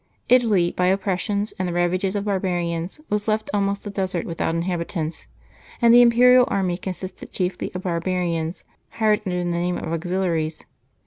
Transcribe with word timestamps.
Italy, 0.29 0.71
by 0.71 0.87
oppressions 0.87 1.53
and 1.59 1.67
the 1.67 1.73
ravages 1.73 2.15
of 2.15 2.25
barbarians, 2.25 2.99
was 3.11 3.27
left 3.27 3.51
almost 3.53 3.85
a 3.85 3.91
desert 3.91 4.25
without 4.25 4.55
inhabitants; 4.55 5.27
and 5.79 5.93
the 5.93 6.01
imperial 6.01 6.45
armies 6.47 6.79
consisted 6.79 7.31
chiefly 7.31 7.69
of 7.75 7.83
barbarians, 7.83 8.63
hired 8.93 9.21
under 9.27 9.37
the 9.37 9.43
name 9.45 9.77
of 9.77 9.93
auxiliaries. 9.93 10.65